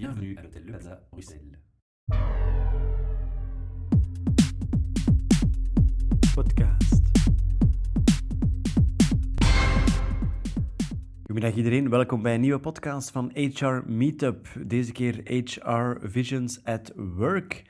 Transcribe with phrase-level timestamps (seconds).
[0.00, 1.58] Bienvenue à l'hôtel Le Plaza, Bruxelles.
[6.34, 7.02] podcast.
[11.20, 14.48] Goedemiddag iedereen, welkom bij een nieuwe podcast van HR Meetup.
[14.66, 17.62] Deze keer HR Visions at Work.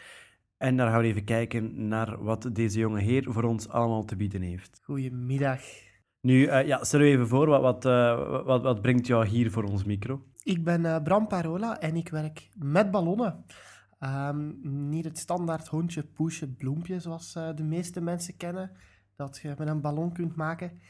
[0.57, 4.17] En daar gaan we even kijken naar wat deze jonge heer voor ons allemaal te
[4.17, 4.81] bieden heeft.
[4.83, 5.61] Goedemiddag.
[6.21, 9.51] Nu, eh, ja, stel je even voor, wat, wat, eh, wat, wat brengt jou hier
[9.51, 10.25] voor ons micro?
[10.43, 13.45] Ik ben eh, Bram Parola en ik werk met ballonnen.
[13.99, 14.51] Ehm,
[14.89, 18.71] niet het standaard hondje, poesje, bloempje zoals eh, de meeste mensen kennen,
[19.17, 20.81] dat je met een ballon kunt maken.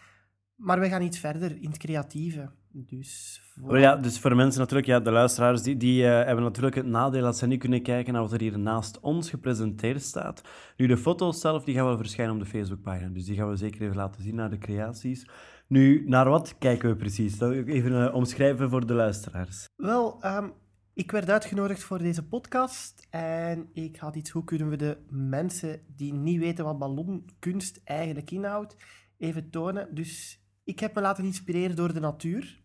[0.54, 2.50] Maar we gaan iets verder in het creatieve.
[2.72, 3.78] Dus voor...
[3.78, 7.22] Ja, dus voor mensen natuurlijk, ja, de luisteraars, die, die eh, hebben natuurlijk het nadeel
[7.22, 10.42] dat ze niet kunnen kijken naar wat er hier naast ons gepresenteerd staat.
[10.76, 13.56] Nu, de foto's zelf, die gaan wel verschijnen op de Facebookpagina, dus die gaan we
[13.56, 15.26] zeker even laten zien naar de creaties.
[15.70, 17.38] Nu, naar wat kijken we precies?
[17.38, 19.68] Dat even eh, omschrijven voor de luisteraars.
[19.76, 20.48] Wel, ehm,
[20.94, 25.80] ik werd uitgenodigd voor deze podcast en ik had iets, hoe kunnen we de mensen
[25.86, 28.76] die niet weten wat ballonkunst eigenlijk inhoudt,
[29.18, 29.94] even tonen.
[29.94, 32.60] Dus ik heb me laten inspireren door de natuur.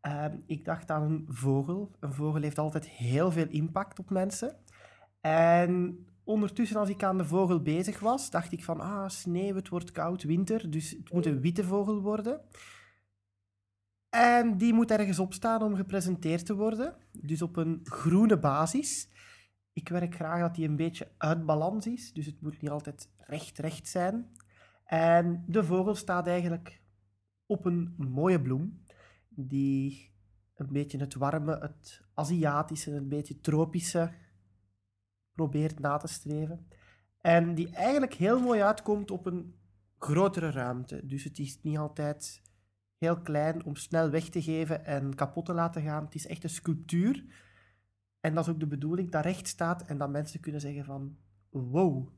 [0.00, 1.90] Ehm, ik dacht aan een vogel.
[2.00, 4.56] Een vogel heeft altijd heel veel impact op mensen.
[5.20, 9.68] En ondertussen, als ik aan de vogel bezig was, dacht ik van, ah, sneeuw, het
[9.68, 12.40] wordt koud, winter, dus het moet een witte vogel worden.
[14.08, 16.96] En die moet ergens op staan om gepresenteerd te worden.
[17.12, 19.08] Dus op een groene basis.
[19.72, 23.08] Ik werk graag dat die een beetje uit balans is, dus het moet niet altijd
[23.18, 24.30] recht-recht zijn.
[24.84, 26.82] En de vogel staat eigenlijk
[27.46, 28.84] op een mooie bloem,
[29.28, 30.10] die
[30.54, 34.12] een beetje het warme, het Aziatische, een beetje tropische
[35.32, 36.66] probeert na te streven.
[37.20, 39.54] En die eigenlijk heel mooi uitkomt op een
[39.98, 41.06] grotere ruimte.
[41.06, 42.42] Dus het is niet altijd
[42.98, 46.04] heel klein om snel weg te geven en kapot te laten gaan.
[46.04, 47.24] Het is echt een sculptuur.
[48.20, 51.16] En dat is ook de bedoeling, dat recht staat en dat mensen kunnen zeggen van
[51.48, 52.08] wow,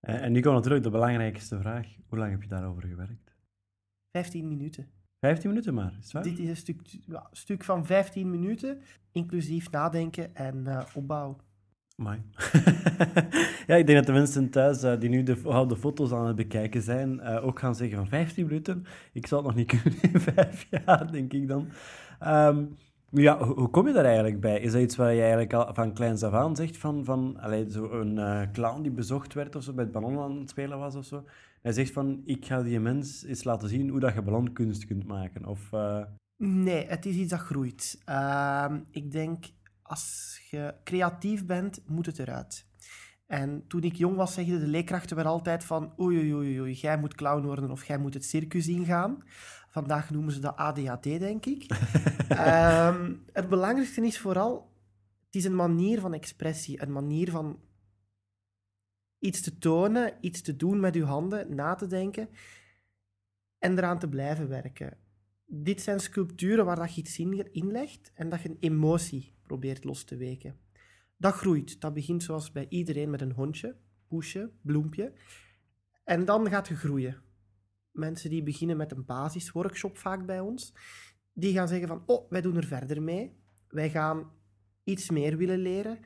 [0.00, 1.86] En, en nu komt natuurlijk de belangrijkste vraag.
[2.06, 3.36] Hoe lang heb je daarover gewerkt?
[4.10, 4.90] 15 minuten.
[5.20, 6.22] 15 minuten maar, is waar?
[6.22, 6.80] Dit is een stuk,
[7.30, 8.80] stuk van 15 minuten,
[9.12, 11.36] inclusief nadenken en eh, opbouw.
[11.96, 12.22] Amai.
[13.66, 16.36] ja, ik denk dat de mensen thuis eh, die nu de, de foto's aan het
[16.36, 18.84] bekijken zijn, eh, ook gaan zeggen van 15 minuten.
[19.12, 21.68] Ik zal het nog niet kunnen in vijf jaar, denk ik dan.
[22.18, 22.64] Ehm,
[23.10, 24.60] ja, hoe, kom je daar eigenlijk bij?
[24.60, 27.70] Is dat iets waar je eigenlijk al van kleins af aan zegt van, van allee,
[27.70, 30.78] zo een eh, clown die bezocht werd of zo, bij het ballon aan het spelen
[30.78, 31.24] was of zo?
[31.62, 35.06] Hij zegt van, ik ga die mens eens laten zien hoe dat je ballonkunst kunt
[35.06, 35.46] maken.
[35.46, 35.70] Of,
[36.36, 38.02] Nee, het is iets dat groeit.
[38.04, 39.44] Ehm, ik denk,
[39.84, 42.66] als je creatief bent, moet het eruit.
[43.26, 46.72] En toen ik jong was, zegden de leerkrachten weer altijd van oei, oei, oei, oei,
[46.72, 49.22] jij moet clown worden of jij moet het circus ingaan.
[49.68, 51.64] Vandaag noemen ze dat ADHD, denk ik.
[52.28, 54.72] Ehm, het belangrijkste is vooral,
[55.26, 57.60] het is een manier van expressie, een manier van
[59.18, 62.28] iets te tonen, iets te doen met je handen, na te denken
[63.58, 64.96] en eraan te blijven werken.
[65.56, 69.84] Dit zijn sculpturen waar dat je iets in inlegt en dat je een emotie probeert
[69.84, 70.56] los te weken.
[71.16, 71.80] Dat groeit.
[71.80, 73.76] Dat begint zoals bij iedereen met een hondje,
[74.08, 75.12] poesje, bloempje.
[76.04, 77.22] En dan gaat je groeien.
[77.90, 80.74] Mensen die beginnen met een basisworkshop vaak bij ons,
[81.32, 83.36] die gaan zeggen van, oh, wij doen er verder mee.
[83.68, 84.30] Wij gaan
[84.84, 85.98] iets meer willen leren.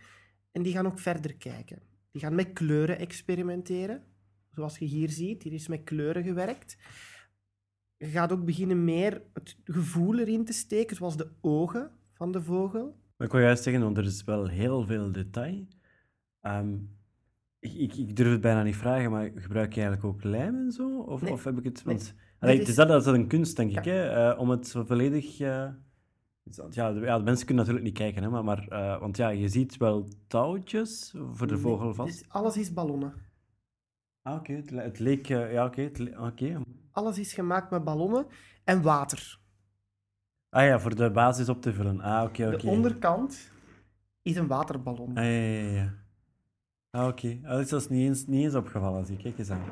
[0.53, 1.83] En die gaan ook verder kijken.
[2.11, 4.05] Die gaan met kleuren experimenteren.
[4.51, 6.77] Zoals je hier ziet, hier is met kleuren gewerkt.
[7.99, 12.43] Je gaat ook beginnen meer het gevoel erin te steken, zoals de ogen van de
[12.43, 12.97] vogel.
[13.17, 15.67] Maar ik wil juist zeggen, want er is wel heel veel detail.
[16.41, 16.75] Ehm,
[17.59, 20.73] ik, ik, ik durf het bijna niet vragen, maar gebruik je eigenlijk ook lijm en
[20.73, 20.99] zo?
[21.01, 21.33] Of, Nee.
[21.33, 21.85] of heb ik het...
[21.85, 21.95] Nee.
[21.97, 24.09] Want, allee, het is is- dat, dat is een kunst, denk ik, hè?
[24.31, 25.41] eh, om het zo volledig...
[25.41, 25.69] eh,
[26.71, 29.29] ja, de, ja, de mensen kunnen natuurlijk niet kijken, hè, maar, maar eh, want ja,
[29.29, 32.19] je ziet wel touwtjes voor de Nee, vogel vast.
[32.19, 33.13] dus alles is ballonnen.
[34.23, 35.27] Ah, oké, het, le- het leek...
[35.27, 35.91] ja, oké.
[36.21, 36.61] oké.
[36.99, 38.27] Alles is gemaakt met ballonnen
[38.65, 39.39] en water.
[40.51, 42.01] Ah ja, voor de basis op te vullen.
[42.01, 42.57] Ah, oké, oké.
[42.57, 43.50] De onderkant
[44.23, 45.09] is een waterballon.
[45.17, 45.95] Ah, ja, ja, ja.
[46.91, 47.39] Ah, oké.
[47.45, 49.23] Ah, dat is niet eens, niet eens opgevallen, zie ik.
[49.23, 49.62] Kijk eens aan.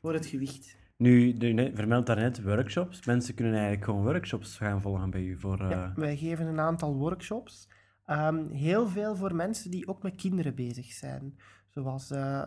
[0.00, 0.76] Voor het gewicht.
[0.96, 3.06] Nu, je vermeldt daarnet workshops.
[3.06, 5.60] Mensen kunnen eigenlijk gewoon workshops gaan volgen bij u voor...
[5.60, 7.68] eh, Ja, wij geven een aantal workshops.
[8.04, 11.38] Ehm, heel veel voor mensen die ook met kinderen bezig zijn.
[11.68, 12.42] Zoals eh,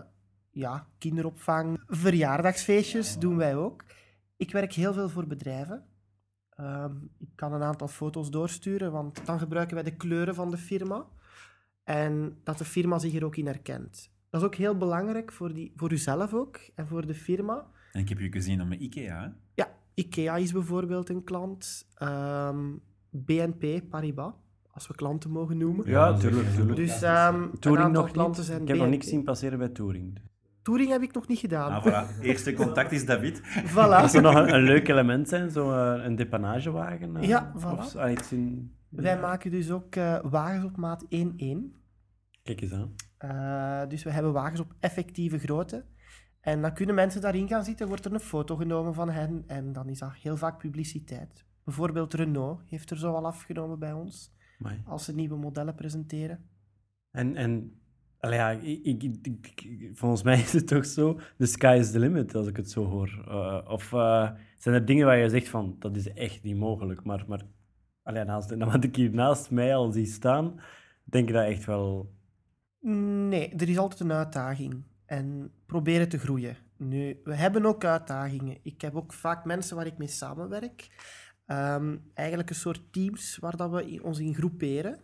[0.52, 3.84] ja, kinderopvang, verjaardagsfeestjes doen wij ook.
[4.38, 5.86] Ik werk heel veel voor bedrijven.
[6.50, 10.58] Ehm, ik kan een aantal foto's doorsturen, want dan gebruiken wij de kleuren van de
[10.58, 11.06] firma.
[11.84, 14.12] En dat de firma zich er ook in herkent.
[14.30, 17.66] Dat is ook heel belangrijk voor, die, voor uzelf ook en voor de firma.
[17.92, 19.22] En ik heb je gezien dan met IKEA.
[19.22, 19.30] hè?
[19.54, 21.88] Ja, IKEA is bijvoorbeeld een klant.
[21.94, 22.74] Ehm,
[23.10, 24.34] BNP Paribas
[24.68, 25.90] als we klanten mogen noemen.
[25.90, 26.76] Ja, tuurlijk, tuurlijk.
[26.76, 28.50] Dus ehm een Touring aantal nog klanten niet.
[28.50, 30.20] zijn Ik heb nog niks zien passeren bij Touring.
[30.68, 31.72] Touring heb ik nog niet gedaan.
[31.72, 32.22] Ah, voilà.
[32.22, 33.42] Eerste contact is David.
[33.74, 33.74] Voilà.
[34.02, 37.16] Dat zou nog een, een leuk element zijn, zo eh, een depanagewagen.
[37.16, 37.78] eh, Ja, voilà.
[37.78, 38.76] Of zo, ah, iets in...
[38.90, 41.08] Wij maken dus ook eh, wagens op maat 1-1.
[42.44, 42.94] Kijk eens aan.
[43.18, 45.86] Eh, dus we hebben wagens op effectieve grootte.
[46.42, 49.74] En dan kunnen mensen daarin gaan zitten, wordt er een foto genomen van hen en
[49.74, 51.46] dan is dat heel vaak publiciteit.
[51.64, 54.82] Bijvoorbeeld Renault heeft er zo al afgenomen bij ons, Amai.
[54.86, 56.50] als ze nieuwe modellen presenteren.
[57.12, 57.82] En, en
[58.20, 59.20] allee, ik,
[59.94, 62.86] volgens mij is het toch zo, the sky is the limit, als ik het zo
[62.86, 63.24] hoor.
[63.28, 67.04] Eh, of eh, zijn er dingen waar je zegt van, dat is echt niet mogelijk,
[67.04, 67.42] maar, maar
[68.04, 70.60] allee, naast, wat ik hier naast mij al zie staan,
[71.04, 72.16] denk ik dat echt wel...
[73.30, 74.84] Nee, er is altijd een uitdaging.
[75.08, 76.58] En proberen te groeien.
[76.78, 78.58] Nu, we hebben ook uitdagingen.
[78.64, 80.88] Ik heb ook vaak mensen waar ik mee samenwerk.
[81.46, 85.00] Ehm, eigenlijk een soort teams waar dat we ons in groeperen.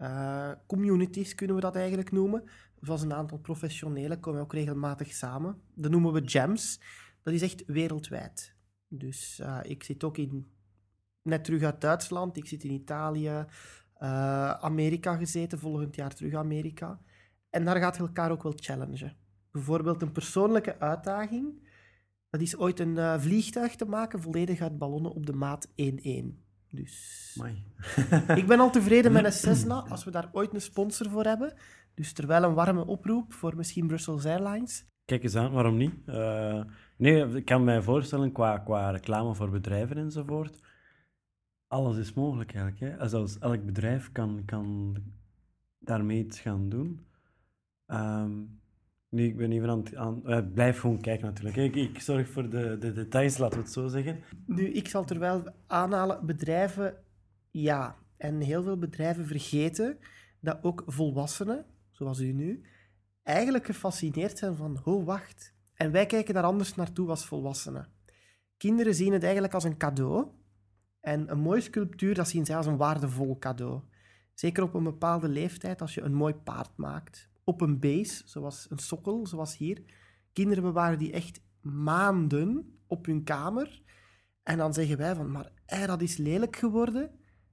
[0.00, 2.44] Eh, communities kunnen we dat eigenlijk noemen.
[2.80, 5.62] Zoals een aantal professionelen komen ook regelmatig samen.
[5.74, 6.80] Dat noemen we jams.
[7.22, 8.54] Dat is echt wereldwijd.
[8.88, 10.46] Dus eh, ik zit ook in,
[11.22, 12.36] net terug uit Duitsland.
[12.36, 13.44] Ik zit in Italië,
[13.94, 17.00] eh, Amerika gezeten, volgend jaar terug Amerika.
[17.50, 19.16] En daar gaat je elkaar ook wel challengen.
[19.50, 21.68] Bijvoorbeeld een persoonlijke uitdaging.
[22.30, 26.49] Dat is ooit een vliegtuig te maken, volledig uit ballonnen op de maat 1-1.
[26.70, 27.64] Dus Amai.
[28.40, 31.52] ik ben al tevreden met een Cessna, als we daar ooit een sponsor voor hebben.
[31.94, 34.84] Dus terwijl een warme oproep voor misschien Brussels Airlines.
[35.04, 35.94] Kijk eens aan, waarom niet?
[36.06, 36.62] Eh,
[36.96, 40.60] nee, ik kan mij voorstellen, qua, qua reclame voor bedrijven enzovoort,
[41.66, 42.98] alles is mogelijk eigenlijk.
[42.98, 43.08] Hè?
[43.08, 44.96] Zelfs elk bedrijf kan, kan
[45.78, 47.06] daarmee iets gaan doen.
[47.86, 48.32] Ehm,
[49.10, 49.96] nu, ik ben even aan.
[49.96, 51.56] Aan, eh, blijf gewoon kijken natuurlijk.
[51.56, 54.20] Ik, ik zorg voor de, de details, laten we het zo zeggen.
[54.46, 56.96] Nu, ik zal terwijl aanhalen, bedrijven,
[57.50, 57.96] ja.
[58.16, 59.98] En heel veel bedrijven vergeten
[60.40, 62.62] dat ook volwassenen, zoals u nu,
[63.22, 65.54] eigenlijk gefascineerd zijn van, oh, wacht.
[65.74, 67.88] En wij kijken daar anders naartoe als volwassenen.
[68.56, 70.26] Kinderen zien het eigenlijk als een cadeau.
[71.00, 73.80] En een mooie sculptuur, dat zien zij als een waardevol cadeau.
[74.34, 77.29] Zeker op een bepaalde leeftijd, als je een mooi paard maakt.
[77.50, 79.82] Op een base, zoals een sokkel, zoals hier.
[80.32, 83.82] Kinderen bewaren die echt maanden op hun kamer.
[84.42, 85.52] En dan zeggen wij van, maar
[85.86, 87.10] dat is lelijk geworden.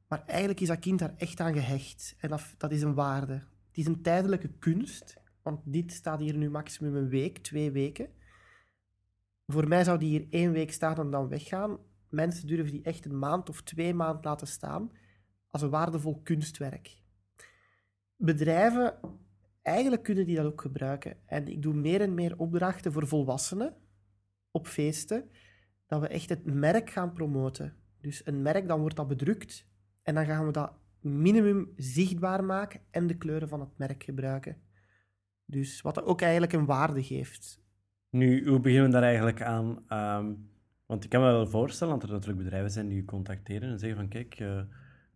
[0.07, 2.15] Maar eigenlijk is dat kind daar echt aan gehecht.
[2.19, 3.33] En dat, dat is een waarde.
[3.33, 5.17] Het is een tijdelijke kunst.
[5.41, 8.09] Want dit staat hier nu maximum een week, twee weken.
[9.45, 11.77] Voor mij zou die hier één week staan en dan weggaan.
[12.09, 14.91] Mensen durven die echt een maand of twee maanden laten staan
[15.49, 17.01] als een waardevol kunstwerk.
[18.15, 18.99] Bedrijven,
[19.67, 21.17] eigenlijk kunnen die dat ook gebruiken.
[21.25, 23.75] En ik doe meer en meer opdrachten voor volwassenen
[24.51, 25.29] op feesten,
[25.87, 27.75] dat we echt het merk gaan promoten.
[28.01, 29.67] Dus een merk, dan wordt dat bedrukt
[30.03, 34.57] en dan gaan we dat minimum zichtbaar maken en de kleuren van het merk gebruiken.
[35.45, 37.61] Dus wat ook eigenlijk een waarde geeft.
[38.09, 39.83] Nu, hoe beginnen we daar eigenlijk aan?
[39.87, 40.33] Ehm,
[40.85, 43.79] want ik kan me wel voorstellen dat er natuurlijk bedrijven zijn die je contacteren en
[43.79, 44.61] zeggen van kijk, eh,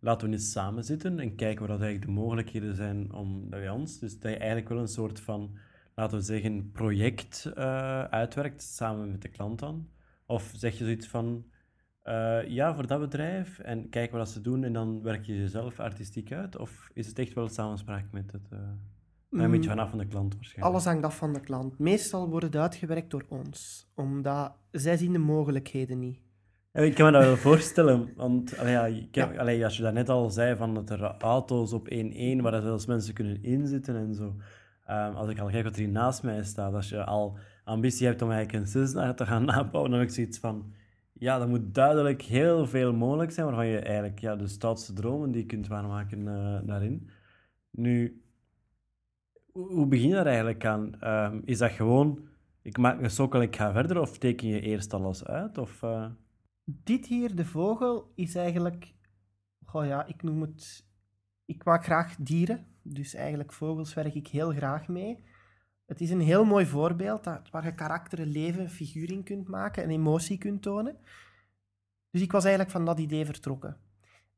[0.02, 3.98] laten we eens samen zitten en kijken wat eigenlijk de mogelijkheden zijn om bij ons.
[3.98, 5.56] Dus dat je eigenlijk wel een soort van,
[5.94, 9.88] laten we zeggen, project eh, uitwerkt samen met de klant dan.
[10.26, 11.44] Of zeg je zoiets van,
[12.02, 15.80] eh, ja, voor dat bedrijf en kijken wat ze doen en dan werk je jezelf
[15.80, 16.56] artistiek uit?
[16.58, 18.48] Of is het echt wel samenspraak met het...
[18.50, 18.58] eh,
[19.30, 20.74] een beetje vanaf van de klant waarschijnlijk.
[20.74, 21.78] Alles hangt af van de klant.
[21.78, 26.20] Meestal wordt het uitgewerkt door ons, omdat zij zien de mogelijkheden niet.
[26.72, 29.40] Ik kan me dat wel voorstellen, want allee, ja, ik heb- Ja.
[29.40, 32.62] allee, als je dat net al zei, van dat er auto's op 1-1, waar er
[32.62, 34.34] zelfs mensen kunnen inzitten en zo.
[34.86, 38.06] Ehm, als ik al kijk wat er hier naast mij staat, als je al ambitie
[38.06, 40.72] hebt om eigenlijk een Cessna te gaan nabouwen, dan heb ik zoiets van,
[41.12, 45.30] ja, dat moet duidelijk heel veel mogelijk zijn, waarvan je eigenlijk ja, de stoutste dromen
[45.30, 47.08] die je kunt waarmaken eh, daarin.
[47.70, 48.22] Nu,
[49.52, 50.94] hoe hoe begin je daar eigenlijk aan?
[51.00, 52.18] Ehm, is dat gewoon,
[52.62, 55.58] ik maak een sokkel, ik ga verder, of teken je eerst alles uit?
[55.58, 56.06] Of, eh?
[56.64, 58.94] Dit hier, de vogel, is eigenlijk...
[59.64, 60.86] Goh ja, ik noem het...
[61.44, 65.24] Ik maak graag dieren, dus eigenlijk vogels werk ik heel graag mee.
[65.86, 69.82] Het is een heel mooi voorbeeld waar je karakter, een leven, figuur in kunt maken
[69.82, 70.96] en emotie kunt tonen.
[72.10, 73.76] Dus ik was eigenlijk van dat idee vertrokken.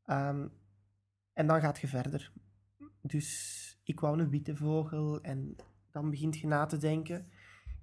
[0.04, 0.47] Ehm,
[1.33, 2.33] en dan gaat je verder.
[3.00, 5.57] Dus ik wou een witte vogel en
[5.90, 7.26] dan begint je na te denken.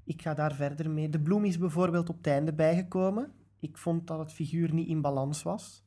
[0.04, 1.10] Ik ga daar verder mee.
[1.10, 3.34] De bloem is bijvoorbeeld op het einde bijgekomen.
[3.62, 5.86] Ik vond dat het figuur niet in balans was.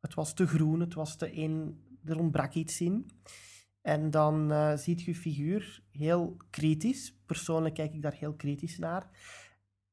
[0.00, 3.10] Het was te groen, het was te een, er ontbrak iets in.
[3.80, 7.22] En dan eh ziet je figuur heel kritisch.
[7.26, 9.10] Persoonlijk kijk ik daar heel kritisch naar.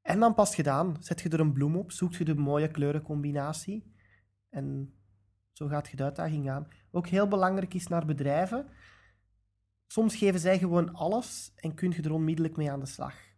[0.01, 3.93] En dan pas gedaan, zet je er een bloem op, zoekt je de mooie kleurencombinatie.
[4.49, 4.93] En
[5.51, 6.67] zo gaat je de uitdaging aan.
[6.91, 8.67] ook heel belangrijk is naar bedrijven.
[9.87, 13.28] Soms geven zij gewoon alles en kun je er onmiddellijk mee aan de slag.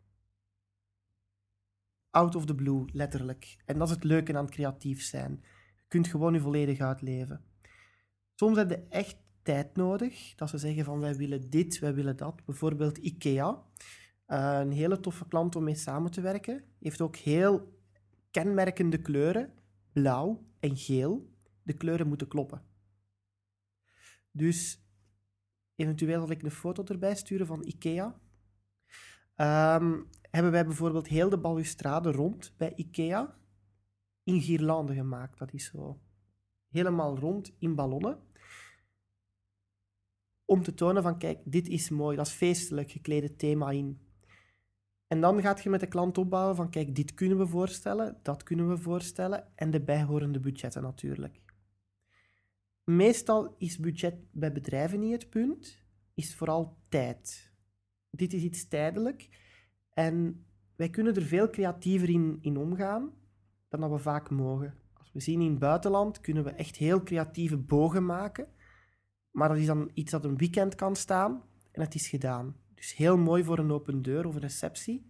[2.11, 3.57] Out of the blue, letterlijk.
[3.65, 5.31] En dat is het leuke aan het creatief zijn.
[5.75, 7.43] Je kunt gewoon je volledig uitleven.
[8.35, 12.17] Soms heb je echt tijd nodig, dat ze zeggen van wij willen dit, wij willen
[12.17, 12.45] dat.
[12.45, 13.63] Bijvoorbeeld IKEA,
[14.27, 16.63] uh, een hele toffe klant om mee samen te werken.
[16.79, 17.79] Heeft ook heel
[18.31, 19.53] kenmerkende kleuren,
[19.91, 21.29] blauw en geel.
[21.63, 22.61] De kleuren moeten kloppen.
[24.31, 24.85] Dus
[25.75, 28.19] eventueel zal ik een foto erbij sturen van IKEA.
[29.35, 33.35] Um, hebben wij bijvoorbeeld heel de balustrade rond bij IKEA
[34.23, 35.39] in guirlande gemaakt.
[35.39, 36.00] Dat is zo
[36.69, 38.19] helemaal rond in ballonnen.
[40.45, 44.00] Om te tonen van, kijk, dit is mooi, dat is feestelijk geklede thema in.
[45.07, 48.43] En dan gaat je met de klant opbouwen van, kijk, dit kunnen we voorstellen, dat
[48.43, 51.41] kunnen we voorstellen, en de bijhorende budgetten natuurlijk.
[52.83, 57.53] Meestal is budget bij bedrijven niet het punt, is vooral tijd.
[58.09, 59.29] Dit is iets tijdelijk
[59.93, 60.45] en
[60.75, 63.12] wij kunnen er veel creatiever in, in omgaan
[63.69, 64.74] dan dat we vaak mogen.
[64.93, 68.48] Als we zien in het buitenland kunnen we echt heel creatieve bogen maken,
[69.31, 72.55] maar dat is dan iets dat een weekend kan staan en het is gedaan.
[72.75, 75.10] Dus heel mooi voor een open deur of een receptie.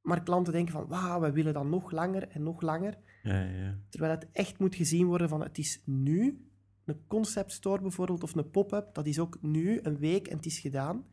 [0.00, 2.98] Maar klanten denken van, wauw, we willen dan nog langer en nog langer.
[3.22, 3.78] Ja, ja.
[3.88, 6.40] Terwijl het echt moet gezien worden van, het is nu.
[6.84, 10.46] Een concept store bijvoorbeeld, of een pop-up, dat is ook nu, een week en het
[10.46, 11.04] is gedaan.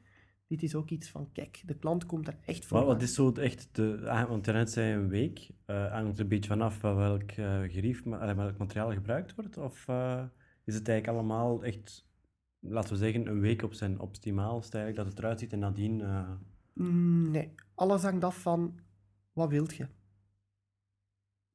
[0.48, 2.78] Dit is ook iets van, kijk, de klant komt er echt voor.
[2.78, 6.28] Wat, wat is zo echt, de, ah, want daarnet zei een week, uh, hangt een
[6.28, 9.58] beetje vanaf welk uh, gerief, welk materiaal gebruikt wordt?
[9.58, 10.24] Of uh,
[10.64, 12.06] is het eigenlijk allemaal echt
[12.64, 16.00] laten we zeggen, een week op zijn optimaalst eigenlijk, dat het eruit ziet en nadien...
[16.00, 16.32] Uh...
[17.30, 18.80] Nee, alles hangt af van,
[19.34, 19.88] wat wilt je?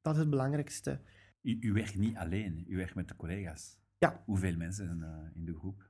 [0.00, 1.00] Dat is het belangrijkste.
[1.42, 3.78] U, u werkt niet alleen, u werkt met de collega's.
[3.99, 4.23] Ja.
[4.25, 5.88] Hoeveel mensen zijn uh, in de groep?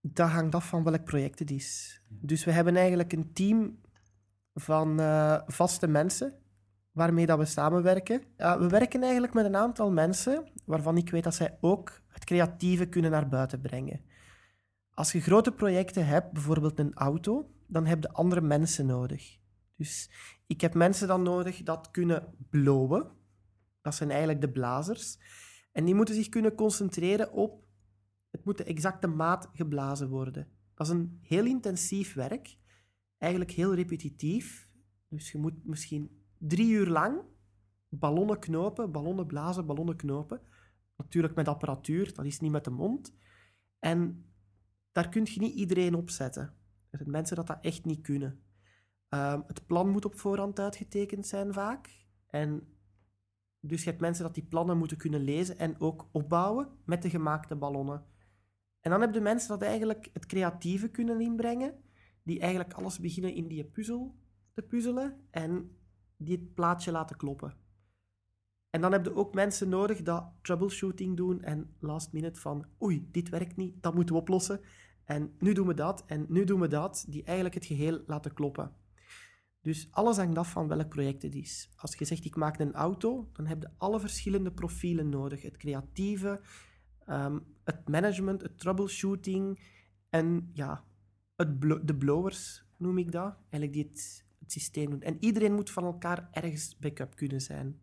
[0.00, 2.02] Dat hangt af van welk project het is.
[2.08, 3.80] Dus we hebben eigenlijk een team
[4.54, 6.34] van uh, vaste mensen
[6.92, 8.22] waarmee dat we samenwerken.
[8.36, 12.24] Uh, we werken eigenlijk met een aantal mensen waarvan ik weet dat zij ook het
[12.24, 14.00] creatieve kunnen naar buiten brengen.
[14.90, 19.38] Als je grote projecten hebt, bijvoorbeeld een auto, dan heb je andere mensen nodig.
[19.76, 20.10] Dus
[20.46, 23.10] ik heb mensen dan nodig dat kunnen blowen.
[23.82, 25.18] Dat zijn eigenlijk de blazers.
[25.72, 27.62] En die moeten zich kunnen concentreren op...
[28.40, 30.48] Het moet de exacte maat geblazen worden.
[30.74, 32.58] Dat is een heel intensief werk.
[33.18, 34.70] Eigenlijk heel repetitief.
[35.08, 37.20] Dus je moet misschien drie uur lang
[37.88, 40.40] ballonnen knopen, ballonnen blazen, ballonnen knopen.
[40.96, 43.14] Natuurlijk met apparatuur, dat is niet met de mond.
[43.78, 44.24] En
[44.92, 46.42] daar kun je niet iedereen op zetten.
[46.90, 48.42] Er zijn mensen dat dat echt niet kunnen.
[49.08, 52.06] Um, het plan moet op voorhand uitgetekend zijn vaak.
[52.26, 52.76] En
[53.60, 57.10] dus je hebt mensen dat die plannen moeten kunnen lezen en ook opbouwen met de
[57.10, 58.04] gemaakte ballonnen.
[58.80, 61.74] En dan heb je mensen dat eigenlijk het creatieve kunnen inbrengen,
[62.22, 64.14] die eigenlijk alles beginnen in die puzzel
[64.52, 65.76] te puzzelen en
[66.16, 67.54] die het plaatje laten kloppen.
[68.70, 73.08] En dan heb je ook mensen nodig dat troubleshooting doen en last minute van oei,
[73.10, 74.60] dit werkt niet, dat moeten we oplossen.
[75.04, 78.32] En nu doen we dat en nu doen we dat, die eigenlijk het geheel laten
[78.32, 78.72] kloppen.
[79.60, 81.70] Dus alles hangt af van welk project het is.
[81.76, 85.42] Als je zegt ik maak een auto, dan heb je alle verschillende profielen nodig.
[85.42, 86.40] Het creatieve,
[87.10, 89.60] ehm, het management, het troubleshooting
[90.08, 90.84] en ja,
[91.36, 95.02] het de blowers noem ik dat, eigenlijk die het, het systeem doen.
[95.02, 97.80] En iedereen moet van elkaar ergens backup kunnen zijn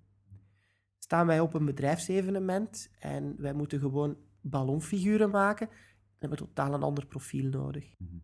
[1.07, 5.77] staan wij op een bedrijfsevenement en wij moeten gewoon ballonfiguren maken, dan
[6.19, 7.93] hebben we totaal een ander profiel nodig.
[7.97, 8.21] -hmm.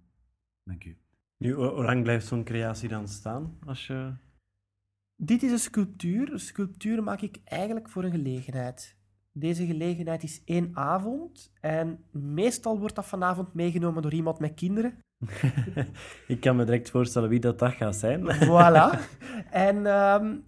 [0.63, 0.97] Dank u.
[1.37, 3.57] Nu, hoe lang blijft zo'n creatie dan staan?
[3.65, 4.13] Als je...
[5.15, 6.31] Dit is een sculptuur.
[6.31, 8.97] Een sculptuur maak ik eigenlijk voor een gelegenheid.
[9.35, 14.97] Deze gelegenheid is één avond en meestal wordt dat vanavond meegenomen door iemand met kinderen.
[16.27, 18.21] ik kan me direct voorstellen wie dat, dat gaat zijn.
[18.49, 18.99] voilà.
[19.49, 20.45] En um,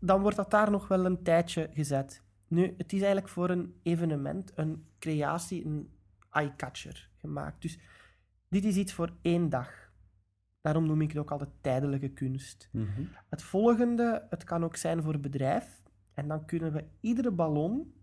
[0.00, 2.22] dan wordt dat daar nog wel een tijdje gezet.
[2.48, 5.90] Nu, het is eigenlijk voor een evenement, een creatie, een
[6.30, 7.62] eye-catcher gemaakt.
[7.62, 7.78] Dus
[8.48, 9.92] dit is iets voor één dag.
[10.60, 12.68] Daarom noem ik het ook altijd tijdelijke kunst.
[12.72, 13.02] Mhm.
[13.28, 15.82] Het volgende, het kan ook zijn voor een bedrijf.
[16.14, 17.94] En dan kunnen we iedere ballon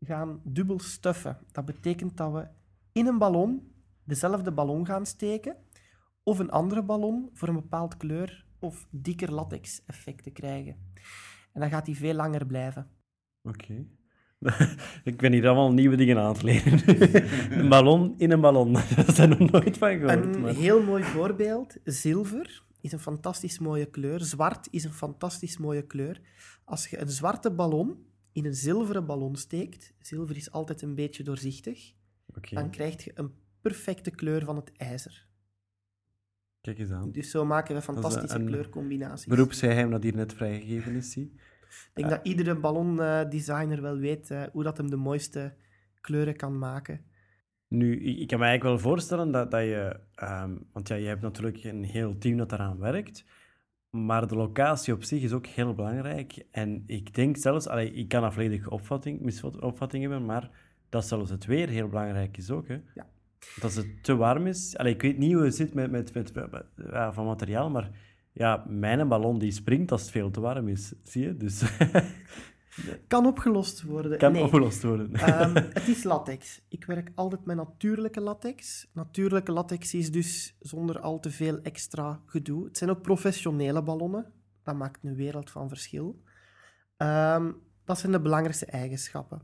[0.00, 1.38] gaan dubbel stuffen.
[1.52, 2.46] Dat betekent dat we
[2.92, 3.72] in een ballon
[4.04, 5.56] dezelfde ballon gaan steken,
[6.22, 10.76] of een andere ballon voor een bepaald kleur of dikker latex effecten krijgen.
[11.52, 12.90] En dan gaat die veel langer blijven.
[13.42, 13.86] Oké.
[15.04, 16.80] ik ben hier allemaal nieuwe dingen aan het leren.
[17.60, 18.72] een ballon in een ballon.
[18.96, 20.36] Daar zijn nog nooit van gehoord.
[20.36, 21.76] Een heel mooi voorbeeld.
[21.84, 24.20] Zilver is een fantastisch mooie kleur.
[24.20, 26.20] Zwart is een fantastisch mooie kleur.
[26.64, 31.22] Als je een zwarte ballon in een zilveren ballon steekt, zilver is altijd een beetje
[31.22, 31.94] doorzichtig,
[32.50, 35.28] dan krijg je een perfecte kleur van het ijzer.
[36.60, 37.12] kijk eens aan.
[37.12, 39.26] Dus zo maken we fantastische een kleurcombinaties.
[39.26, 41.32] Beroepsgeheim dat hier net vrijgegeven is, zie.
[41.70, 45.54] Ik denk dat iedere ballondesigner wel weet eh, hoe dat hem de mooiste
[46.00, 47.04] kleuren kan maken.
[47.70, 50.00] Nu, ik, ik kan me eigenlijk wel voorstellen dat, dat je...
[50.14, 53.24] ehm, want ja, je hebt natuurlijk een heel team dat daaraan werkt.
[53.90, 56.44] Maar de locatie op zich is ook heel belangrijk.
[56.50, 57.66] En ik denk zelfs...
[57.68, 60.50] Allee, ik kan een volledige opvatting, misvat- opvatting hebben, maar
[60.88, 62.68] dat zelfs het weer heel belangrijk is ook.
[62.68, 62.78] Hè?
[62.94, 63.06] Ja.
[63.62, 64.76] Als het te warm is...
[64.76, 67.70] Allee, ik weet niet hoe het zit met, met, met, met- met- ja, van materiaal,
[67.70, 67.90] maar...
[68.32, 70.94] Ja, mijn ballon die springt als het veel te warm is.
[71.02, 71.36] Zie je?
[71.36, 71.62] Dus
[73.06, 74.18] Kan opgelost worden.
[74.18, 74.42] kan nee.
[74.42, 75.14] opgelost worden.
[75.14, 76.60] Ehm, het is latex.
[76.68, 78.88] Ik werk altijd met natuurlijke latex.
[78.92, 82.64] Natuurlijke latex is dus zonder al te veel extra gedoe.
[82.64, 84.32] Het zijn ook professionele ballonnen.
[84.62, 86.22] Dat maakt een wereld van verschil.
[86.96, 87.52] Ehm,
[87.84, 89.42] dat zijn de belangrijkste eigenschappen.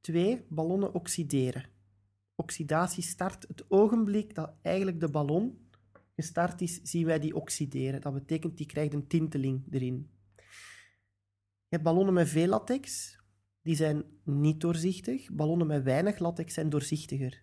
[0.00, 1.64] Twee, ballonnen oxideren.
[2.34, 5.68] Oxidatie start het ogenblik dat eigenlijk de ballon
[6.14, 8.00] gestart is, zien wij die oxideren.
[8.00, 10.10] Dat betekent die krijgt een tinteling erin.
[11.68, 13.16] Je hebt ballonnen met veel latex,
[13.62, 15.30] die zijn niet doorzichtig.
[15.32, 17.42] Ballonnen met weinig latex zijn doorzichtiger.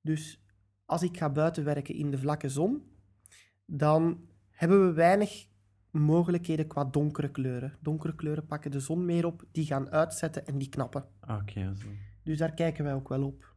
[0.00, 0.42] Dus
[0.84, 2.82] als ik ga buiten werken in de vlakke zon,
[3.64, 5.46] dan hebben we weinig
[5.90, 7.78] mogelijkheden qua donkere kleuren.
[7.80, 11.08] Donkere kleuren pakken de zon meer op, die gaan uitzetten en die knappen.
[11.20, 11.88] Oké, zo.
[12.22, 13.56] Dus daar kijken wij ook wel op.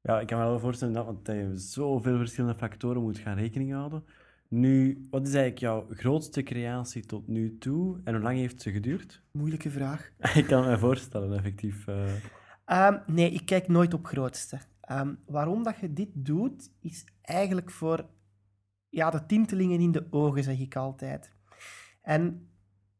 [0.00, 3.36] Ja, ik kan me wel voorstellen dat, want dat je zoveel verschillende factoren moet gaan
[3.36, 4.04] rekening houden.
[4.48, 8.72] Nu, wat is eigenlijk jouw grootste creatie tot nu toe en hoe lang heeft ze
[8.72, 9.22] geduurd?
[9.32, 10.10] Moeilijke vraag.
[10.34, 11.86] ik kan me voorstellen, effectief.
[11.86, 12.14] eh.
[12.64, 14.58] Ehm, nee, ik kijk nooit op grootste.
[14.80, 18.06] Ehm, waarom dat je dit doet, is eigenlijk voor
[18.88, 21.32] ja, de tintelingen in de ogen, zeg ik altijd.
[22.02, 22.50] En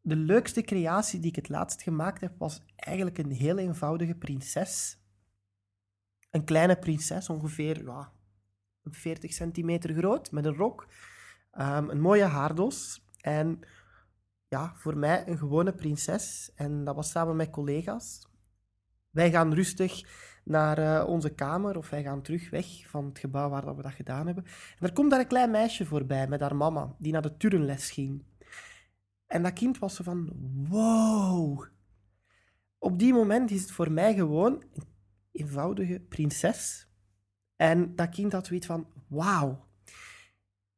[0.00, 4.98] de leukste creatie die ik het laatst gemaakt heb, was eigenlijk een heel eenvoudige prinses.
[6.30, 8.12] Een kleine prinses, ongeveer ja,
[8.82, 10.86] 40 centimeter groot, met een rok.
[11.56, 13.04] Ehm, een mooie haardos.
[13.20, 13.60] En
[14.48, 16.52] ja, voor mij een gewone prinses.
[16.54, 18.28] En dat was samen met collega's.
[19.10, 20.04] Wij gaan rustig
[20.44, 23.82] naar eh, onze kamer, of wij gaan terug weg van het gebouw waar dat we
[23.82, 24.44] dat gedaan hebben.
[24.78, 27.90] En er komt daar een klein meisje voorbij met haar mama, die naar de turnles
[27.90, 28.24] ging.
[29.26, 30.32] En dat kind was zo van,
[30.68, 31.64] wow.
[32.78, 34.86] Op die moment is het voor mij gewoon een
[35.32, 36.88] eenvoudige prinses.
[37.56, 39.65] En dat kind had zoiets van, wauw.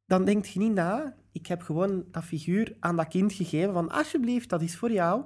[0.08, 1.16] Dan denk je niet na.
[1.32, 5.24] Ik heb gewoon dat figuur aan dat kind gegeven van, alsjeblieft, dat is voor jou.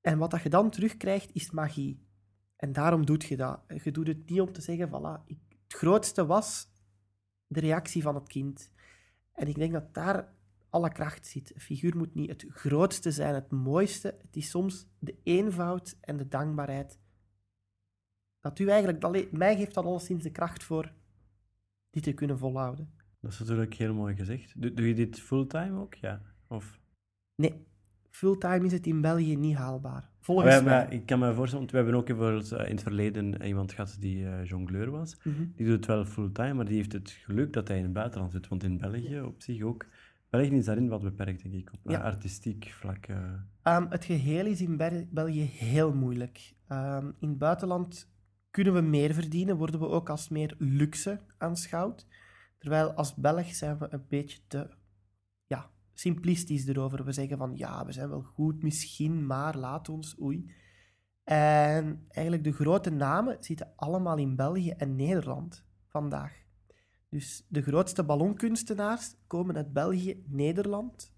[0.00, 2.06] En wat dat je dan terugkrijgt, is magie.
[2.56, 3.60] En daarom doet je dat.
[3.82, 6.68] Je doet het niet om te zeggen, voilà, ik, het grootste was
[7.46, 8.72] de reactie van het kind.
[9.32, 10.34] En ik denk dat daar
[10.70, 11.54] alle kracht zit.
[11.54, 14.18] Een figuur moet niet het grootste zijn, het mooiste.
[14.22, 16.98] Het is soms de eenvoud en de dankbaarheid.
[18.40, 20.92] Dat u eigenlijk, dat mij geeft dat alleszins de kracht voor
[21.90, 22.97] dit te kunnen volhouden.
[23.28, 24.52] Dat is natuurlijk heel mooi gezegd.
[24.62, 25.94] Doe, doe je dit fulltime ook?
[25.94, 26.20] Ja.
[26.46, 26.78] Of...
[27.34, 27.66] Nee,
[28.10, 30.10] fulltime is het in België niet haalbaar.
[30.20, 30.86] Volgens mij.
[30.90, 34.26] ik kan me voorstellen, want we hebben ook bijvoorbeeld in het verleden iemand gehad die
[34.28, 35.16] eh, jongleur was.
[35.24, 35.44] Mhm.
[35.56, 38.32] Die doet het wel fulltime, maar die heeft het geluk dat hij in het buitenland
[38.32, 38.48] zit.
[38.48, 39.86] Want in België op zich ook...
[40.30, 42.00] België is daarin wat beperkt, denk ik, op eh, Ja.
[42.00, 43.06] artistiek vlak.
[43.06, 43.16] eh.
[43.62, 44.76] Ehm, het geheel is in
[45.10, 46.54] België heel moeilijk.
[46.68, 48.10] Ehm, in het buitenland
[48.50, 52.06] kunnen we meer verdienen, worden we ook als meer luxe aanschouwd.
[52.58, 54.70] Terwijl als Belg zijn we een beetje te
[55.46, 57.04] ja, simplistisch erover.
[57.04, 60.52] We zeggen van ja, we zijn wel goed misschien, maar laat ons, oei.
[61.24, 66.46] En eigenlijk de grote namen zitten allemaal in België en Nederland vandaag.
[67.08, 71.12] Dus de grootste ballonkunstenaars komen uit België, Nederland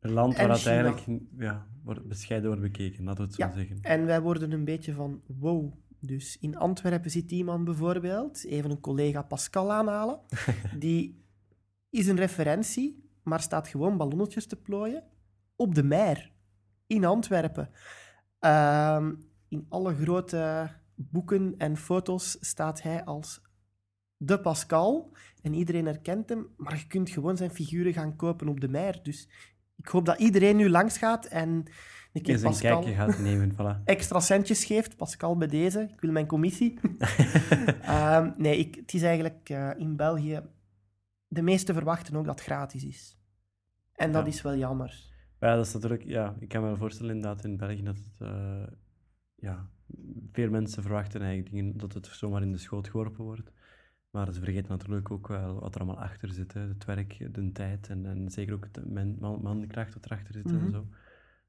[0.00, 0.72] Een land waar China.
[0.72, 3.78] eigenlijk ja, wordt bescheiden wordt bekeken, laten we het zo Ja, zeggen.
[3.82, 5.72] En wij worden een beetje van wow.
[6.06, 10.20] Dus in Antwerpen zit iemand bijvoorbeeld, even een collega Pascal aanhalen,
[10.78, 11.24] die
[11.90, 15.04] is een referentie, maar staat gewoon ballonnetjes te plooien
[15.56, 16.32] op de Meer
[16.86, 17.70] in Antwerpen.
[18.38, 19.14] Ehm,
[19.48, 23.42] in alle grote boeken en foto's staat hij als
[24.16, 28.60] de Pascal en iedereen herkent hem, maar je kunt gewoon zijn figuren gaan kopen op
[28.60, 29.00] de Meer.
[29.02, 29.28] Dus
[29.76, 31.64] ik hoop dat iedereen nu langs gaat en
[32.22, 33.84] Eens een kijkje gaat nemen, voilà.
[33.84, 34.96] extra centjes geeft.
[34.96, 36.78] Pascal bij deze, ik wil mijn commissie.
[37.82, 40.40] Ehm, nee, ik, het is eigenlijk eh, in België...
[41.28, 43.18] De meesten verwachten ook dat het gratis is.
[43.92, 44.28] En dat Ja.
[44.28, 45.02] is wel jammer.
[45.40, 48.66] Ja, dat is natuurlijk, ja, ik kan me voorstellen inderdaad in België dat het, eh,
[49.34, 49.68] ja,
[50.32, 53.50] veel mensen verwachten eigenlijk dingen, dat het zomaar in de schoot geworpen wordt.
[54.10, 56.52] Maar ze vergeten natuurlijk ook wel wat er allemaal achter zit.
[56.52, 56.60] Hè.
[56.60, 60.44] Het werk, de tijd en, en zeker ook de man, man- mankracht wat erachter zit
[60.44, 60.64] Mhm.
[60.64, 60.86] en zo.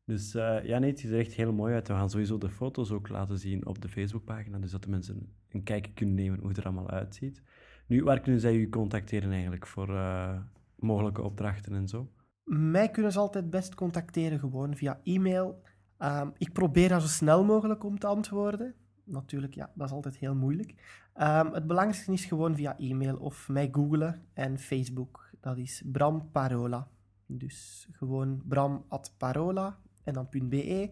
[0.06, 1.88] Dus eh, ja, nee, het ziet er echt heel mooi uit.
[1.88, 5.34] We gaan sowieso de foto's ook laten zien op de Facebookpagina, dus dat de mensen
[5.50, 7.42] een kijkje kunnen nemen hoe het er allemaal uitziet.
[7.88, 10.38] Nu, waar kunnen zij u contacteren eigenlijk voor eh,
[10.76, 12.12] mogelijke opdrachten en zo?
[12.44, 15.62] Mij kunnen ze altijd best contacteren, gewoon via e-mail.
[15.98, 18.76] Ehm, ik probeer daar zo snel mogelijk om te antwoorden.
[19.04, 20.74] Natuurlijk, ja, dat is altijd heel moeilijk.
[21.14, 25.30] Ehm, het belangrijkste is gewoon via e-mail of mij googlen en Facebook.
[25.40, 26.88] Dat is Bram Parola.
[27.26, 30.92] Dus gewoon bram.parola en dan .be.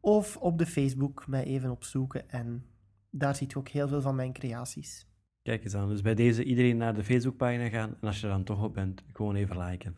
[0.00, 2.66] Of op de Facebook mij even opzoeken en
[3.10, 5.06] daar ziet je ook heel veel van mijn creaties.
[5.42, 5.88] Kijk eens aan.
[5.88, 8.74] Dus bij deze iedereen naar de Facebookpagina gaan en als je er dan toch op
[8.74, 9.96] bent, gewoon even liken.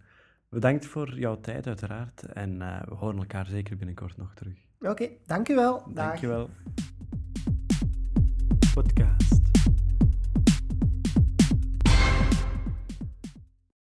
[0.49, 4.59] Bedankt voor jouw tijd uiteraard en eh, we horen elkaar zeker binnenkort nog terug.
[4.81, 5.79] Oké, dankjewel.
[5.79, 6.07] Dag.
[6.07, 6.51] Dankjewel.
[8.75, 9.38] Podcast.